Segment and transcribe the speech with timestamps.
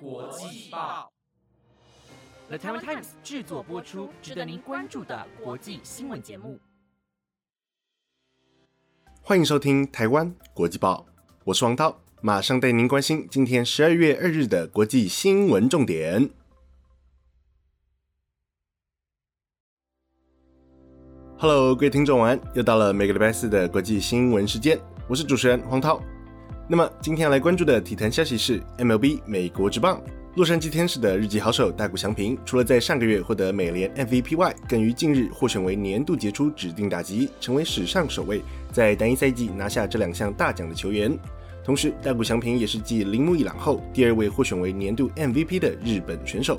[0.00, 1.12] 国际报
[2.48, 6.58] ，The Taiwan Times 制作播出，值得您关注的国际新闻节目。
[9.22, 11.06] 欢迎收听台湾国际报，
[11.44, 16.30] 我是王涛，马上带您关心今天十二月二日的国际新闻重点。
[21.38, 26.00] Hello，各位听众晚安，又到了每个礼拜四的国际新闻时间，我是主持人黄涛。
[26.66, 30.00] 那么今天要来关注的体坛消息是 MLB 美国职棒
[30.34, 38.40] 洛杉矶天使的日籍好手大谷翔平，除了在上个月获得美联 MVP 外，更于近日获选为年度杰出指定打击，成为史上首位
[38.72, 41.16] 在单一赛季拿下这两项大奖的球员。
[41.62, 46.58] 同时，大谷翔平也是继铃木一朗后第二位获选为年度 MVP 的日本选手。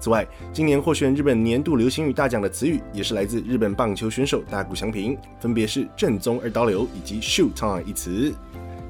[0.00, 8.34] 此外，今年获选日本年度流行语大奖的词语也是来自日本棒球选手大谷翔平，分别是“正宗二刀流”以及 “shoot on” 一词。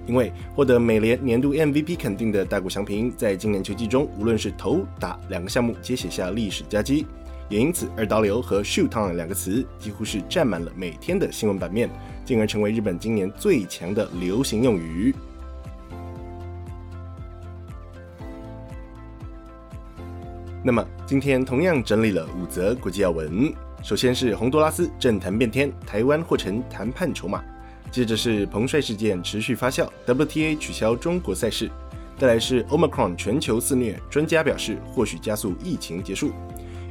[0.07, 7.07] 因为获得美联年度 MVP 肯定的大谷翔平，在今年球季中，无论是投打两个项目皆写下历史佳绩，
[7.49, 11.89] 也因此二刀流和 shoot on 两个词几乎是占满了每天的新闻版面，
[12.25, 15.15] 进而成为日本今年最强的流行用语。
[20.63, 27.43] 那么今天同样整理了五则国际要闻，首先是洪都拉斯政坛变天，台湾或成谈判筹码。
[27.95, 31.71] 接着是彭帅事件持续发酵，WTA 取消中国赛事，
[32.19, 36.33] 再来是 Omicron 全球肆虐，专家表示或许加速疫情结束，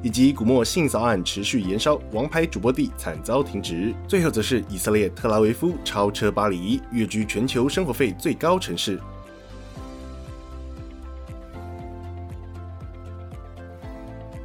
[0.02, 8.98] 以及古莫性骚案持续延烧，王牌主播地惨遭停职，最后则是以色列特拉维夫超车巴黎，跃居全球生活费最高城市。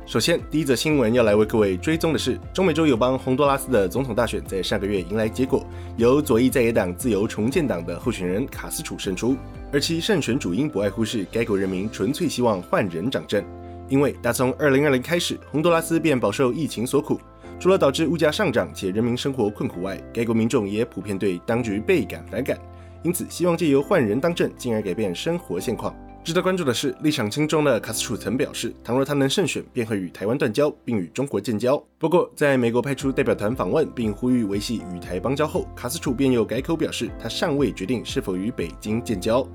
[0.09, 5.63] 首先，第一则新闻要来为各位追踪的是，中美洲友邦洪都拉斯的总统大选在上个月迎来结果，
[5.99, 9.37] 由左翼在野党自由重建党的候选人卡斯楚胜出，
[9.71, 13.45] 而其胜选主因不外乎是该国人民纯粹希望换人掌政。
[13.87, 17.21] 因为打从2020开始，洪都拉斯便饱受疫情所苦，
[17.61, 22.59] 除了导致物价上涨且人民生活困苦外，该国民众也普遍对当局倍感反感，
[23.03, 25.95] 因此希望借由换人当政，进而改变生活现况。
[26.25, 31.83] 值得关注的是，立场轻中的卡斯楚曾表示，倘若他能胜选，便会与台湾断交，并与中国建交。
[31.97, 39.47] 不过，在美国派出代表团访问并呼吁维系与台邦交后，卡斯楚便又改口表示，他尚未决定是否与北京建交。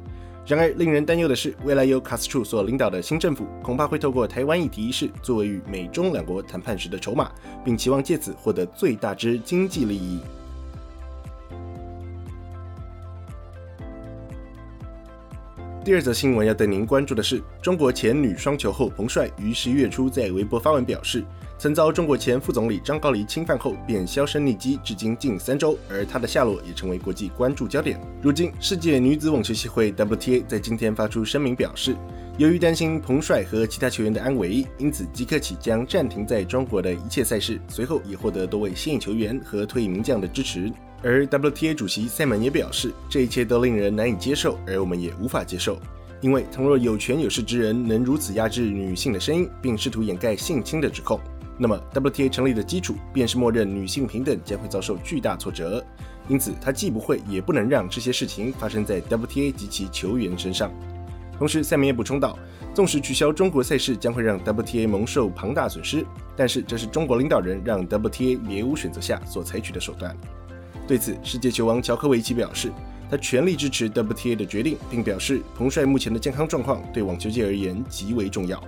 [0.47, 7.31] 然而，令人担忧的是，未来由卡斯楚所领导的新政府，恐怕会透过台湾议题一事作为与美中两国谈判时的筹码，
[7.63, 10.19] 并期望借此获得最大之经济利益。
[15.83, 21.25] 第二则新闻要带您关注的是，中国前女双球后彭帅于十一月初在微博发文表示，
[21.57, 27.99] 曾遭中国前副总理张高丽侵犯后便销声匿迹，至今近三周，而他的下落也成为国际关注焦点。
[28.21, 31.97] 如今，世界女子网球协会 WTA 在今天发出声明表示，
[32.38, 37.59] 由于担心彭帅和其他球员的安危，因此即刻起将暂停在中国的一切赛事。
[37.67, 40.71] 随后也获得多位现役球员和退役名将的支持。
[41.03, 45.78] 而 WTA 主席塞门也表示，这一切都令人难以接受，而我们也无法接受，
[46.22, 51.19] 因为倘若有权有势之人能如此压制女性的声音，并试图掩盖性侵的指控，
[51.58, 55.86] 那么 WTA 成立的基础便是默认女性平等将会遭受巨大挫折。
[56.30, 60.72] 因此，他既不会也不能让这些事情发生在 WTA 及其球员身上。
[61.38, 62.40] 同时，塞门也补充道，
[62.74, 66.06] 纵使取消中国赛事将会让 WTA 蒙受庞大损失，
[66.38, 70.16] 但是这是中国领导人让 WTA 别无选择下所采取的手段。
[70.88, 72.71] 对此，世界球王乔科维奇表示，
[73.09, 78.61] 他全力支持 WTA 的决定，并表示彭帅目前的健康状况对网球界而言极为重要。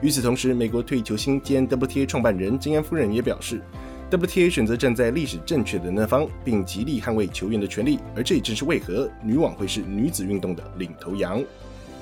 [0.00, 3.62] 与此同时，美国退役球星兼 WTA 创办人金安夫人也表示
[4.10, 11.40] ，WTA 选择站在历史正确的那方，并极力捍卫球员的权利，而这也正是为何女网会是女子运动的领头羊。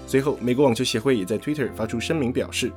[0.06, 2.72] 随后，美国网球协会也在 Twitter 发出声明表示。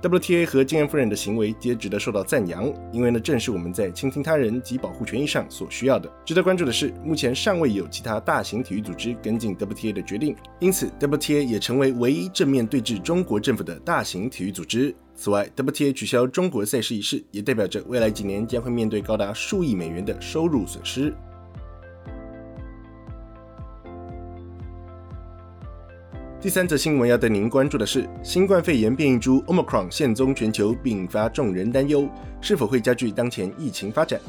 [0.00, 6.08] WTA 和金安夫人的行为皆值得受到赞扬，因为呢，正是我们在倾听他人及保护权益上所需要的。
[6.24, 14.94] 值得关注的是，目前尚未有其他大型体育组织跟进 WTA 的决定，因此 WTA 也成为唯一正面对峙中国政府的大型体育组织。
[15.16, 21.12] 此外，WTA 取消中国赛事一事，也代表着未来几年将会面对高达数亿美元的收入损失。
[26.40, 32.08] 第三则新闻要带您关注的是，新冠肺炎变异株 Omicron 现踪全球，并引发众人担忧，
[32.40, 34.20] 是否会加剧当前疫情发展？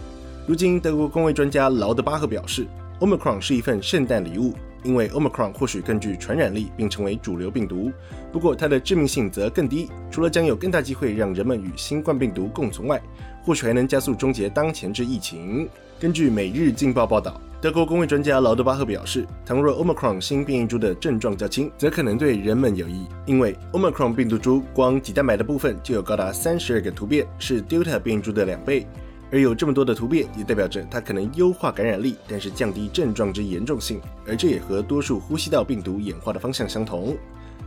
[0.47, 2.65] 如今，德国工位专家劳德巴赫表示
[3.00, 7.91] ，Omicron 是一份圣诞礼物，因为 Omicron 或许更具传染力，并成为主流病毒。
[8.31, 13.01] 不过它的致命性则更低，除了将有更大机会让人们与新冠病毒共存外，
[13.43, 15.67] 或许还能加速终结当前之疫情。
[15.99, 28.87] 根据《每日镜报》报道，德国公卫专家劳德巴赫表示，倘若 Omicron 新变异株的症状较轻，则可能对人们有益，因为 Omicron 病毒株光肌蛋白的部分就有高达三十二个突变，是 Delta 变异株的两倍。
[29.31, 37.15] 而有这么多的突变，也代表着它可能优化感染力，但是降低症状之严重性，而这也和多数呼吸道病毒演化的方向相同。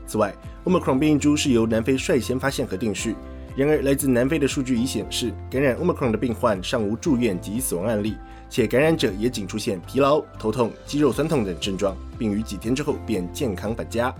[0.06, 3.14] 此外，Omicron 变异株是由南非率先发现和定序。
[3.54, 8.16] 然而，来自南非的数据已显示，感染 Omicron 的病患尚无住院及死亡案例，
[8.48, 14.12] 且感染者也仅出现疲劳、头痛、肌肉酸痛等症状，并于几天之后便健康返家。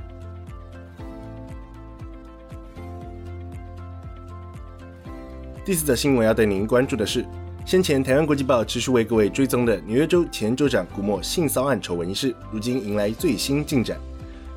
[5.65, 7.25] 第四则新闻要带您关注的是，
[7.65, 13.97] 先前台湾国际报持续为各位追踪的纽约州前州长古莫性骚案丑闻一事，如今迎来最新进展。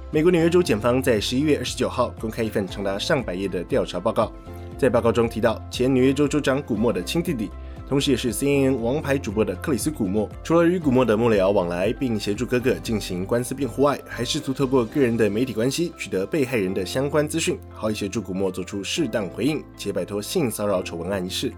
[0.10, 4.31] 美国纽约州检方在十一月二十九号公开一份长达上百页的调查报告，
[4.80, 7.52] 在报告中提到，前纽约州州长古莫的亲弟弟。
[7.87, 21.53] 同时，也是 CNN 王牌主播的克里斯·古默，除了与古默的幕僚往来，并协助哥哥进行官司辩护外，还试图透过个人的媒体关系取得被害人的相关资讯，好以协助古默做出适当回应，且摆脱性骚扰丑闻案一事。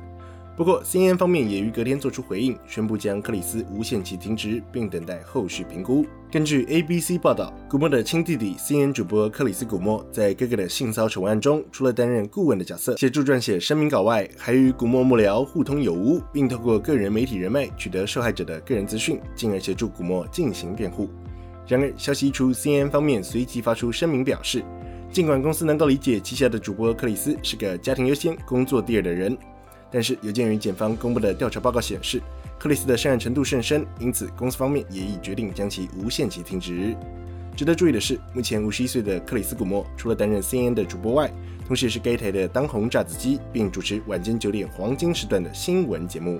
[0.57, 6.03] 不过，CNN 方面也于隔天做出回应，宣布将克里斯无限期停职，并等待后续评估。
[6.31, 21.07] 根据 ABC 报道，古默的亲弟弟，CN 主播克里斯·古默在哥哥的性骚丑案中，除了担任顾问的角色，协助撰写声明稿外，还与古默幕僚互通有无，并透过个人媒体人脉取得受害者的个人资讯，进而协助古默进行辩护。
[21.67, 24.63] 然而，消息一出，CNN 方面随即发出声明表示，
[25.11, 29.37] 尽管公司能够理解旗下的主播克里斯是个家庭优先、工作第二的人。
[29.89, 32.21] 但是，有鉴于检方公布的调查报告显示，
[32.59, 36.95] 克里斯的涉案程度甚深，因此公司方面也已决定将其无限期停职。
[37.55, 41.31] 值得注意的是，目前五十一岁的克里斯·古默，除了担任 CNN 的主播外，
[41.65, 46.39] 同时也是 Gay 台的当红炸子鸡，并主持晚间九点黄金时段的新闻节目。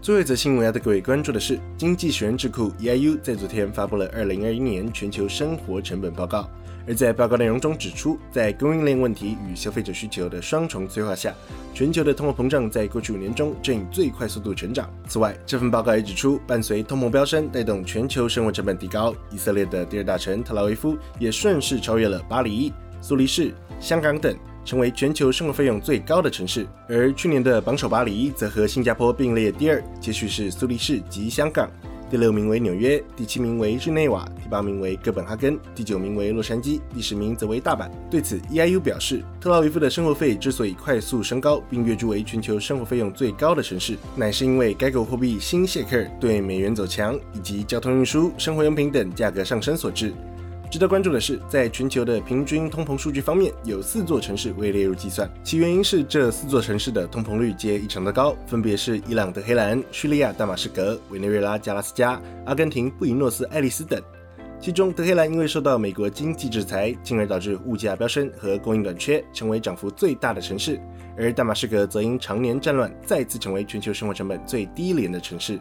[0.00, 6.48] 最后一则新闻要带各位关注的是，经济学人智库 EIU 在昨天发布了二零二一年全球生活成本报告。
[6.86, 11.34] 而在报告内容中指出，在供应链问题与消费者需求的双重催化下，
[11.74, 14.88] 全球的通货膨胀在过去五年中正以最快速度成长。
[15.06, 24.34] 此外，这份报告也指出，伴随通膨飙升带动全球生活成本提高，以色列的第二大城特拉维夫也顺势超越了巴黎、苏黎世、香港等，
[24.64, 26.66] 成为全球生活费用最高的城市。
[26.88, 31.70] 而去年的榜首巴黎则和新加坡并列第二，接续是苏黎世及香港。
[32.10, 37.88] 第六名为纽约，第七名为日内瓦，第八名为哥本哈根，第九名为洛杉矶，第十名则为大阪。
[38.10, 50.12] 对此，EIU 表示，特拉维夫的生活费之所以快速升高，并跃居为全球生活费用最高的城市，乃是因为该国货币新谢克尔对美元走强，以及交通运输、生活用品等价格上升所致。
[50.70, 64.00] 值得关注的是，在全球的平均通膨数据方面，有四座城市未列入计算，其原因是这四座城市的通膨率皆异常的高，分别是伊朗德黑兰、叙利亚大马士革、委内瑞拉加拉斯加、阿根廷布宜诺斯艾利斯等。
[64.60, 70.78] 其中，德黑兰因为受到美国经济制裁，进而导致物价飙升和供应短缺，成为涨幅最大的城市；
[71.18, 75.60] 而大马士革则因常年战乱，再次成为全球生活成本最低廉的城市。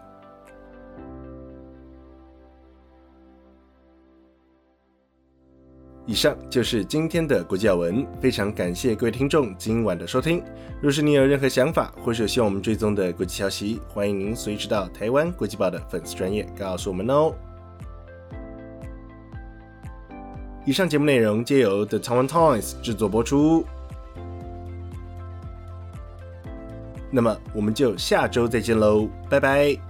[6.10, 10.44] 以上就是今天的国际要闻，非常感谢各位听众今晚的收听。
[10.82, 17.32] 若是你有任何想法，或是有希望我们追踪的国际消息，欢迎您随时到台湾国际报的粉丝专业告诉我们哦。
[20.66, 23.64] 以上节目内容皆由 The Taiwan Times 制作播出。
[27.12, 29.89] 那么我们就下周再见喽，拜拜。